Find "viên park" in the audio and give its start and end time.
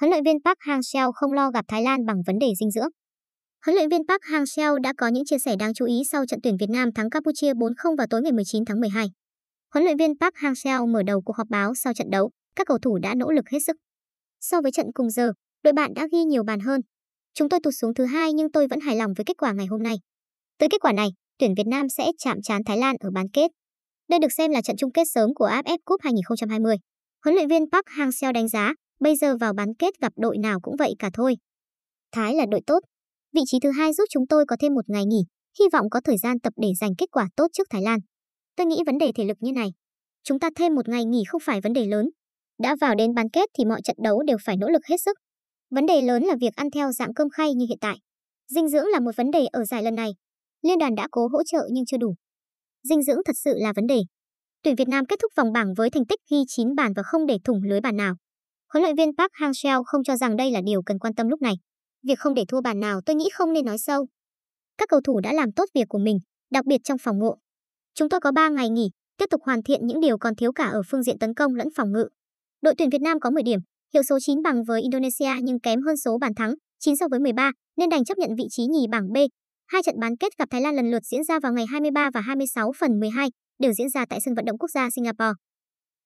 0.24-0.58, 3.88-4.22, 9.96-10.34, 27.48-27.86, 58.96-59.32